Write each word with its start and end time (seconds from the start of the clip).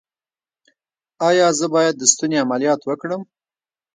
ایا 1.27 1.47
زه 1.59 1.65
باید 1.75 1.93
د 1.97 2.03
ستوني 2.11 2.37
عملیات 2.45 2.81
وکړم؟ 2.83 3.21